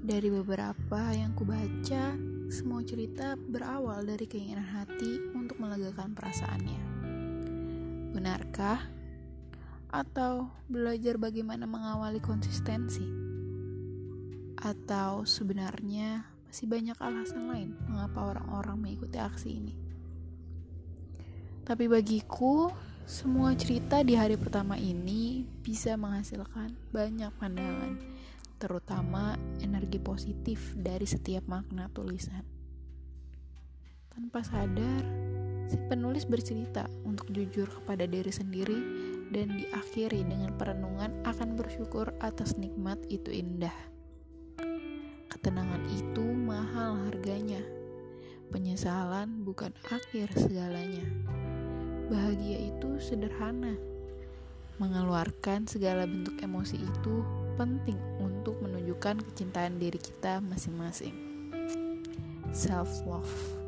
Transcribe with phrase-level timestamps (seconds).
[0.00, 2.16] Dari beberapa yang kubaca,
[2.48, 6.82] semua cerita berawal dari keinginan hati untuk melegakan perasaannya.
[8.16, 8.80] Benarkah?
[9.92, 13.04] Atau belajar bagaimana mengawali konsistensi?
[14.56, 19.76] Atau sebenarnya masih banyak alasan lain mengapa orang-orang mengikuti aksi ini?
[21.68, 22.72] Tapi bagiku,
[23.04, 28.00] semua cerita di hari pertama ini bisa menghasilkan banyak pandangan,
[28.60, 32.44] terutama energi positif dari setiap makna tulisan.
[34.12, 35.00] Tanpa sadar,
[35.64, 38.78] si penulis bercerita untuk jujur kepada diri sendiri
[39.32, 43.72] dan diakhiri dengan perenungan akan bersyukur atas nikmat itu indah.
[45.32, 47.64] Ketenangan itu mahal harganya.
[48.52, 51.06] Penyesalan bukan akhir segalanya.
[52.12, 53.72] Bahagia itu sederhana.
[54.82, 57.22] Mengeluarkan segala bentuk emosi itu
[57.60, 61.12] penting untuk menunjukkan kecintaan diri kita masing-masing.
[62.56, 63.59] Self love.